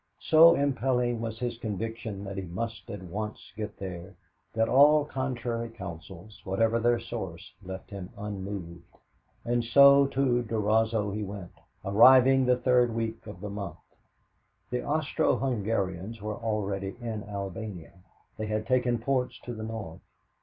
[0.21, 4.15] So impelling was his conviction that he must at once get there
[4.53, 8.81] that all contrary counsels, whatever their source, left him unmoved,
[9.45, 11.51] and so to Durazzo he went,
[11.85, 13.77] arriving the third week of the month.
[14.71, 17.93] The Austro Hungarians were already in Albania;
[18.37, 20.01] they had taken ports to the north.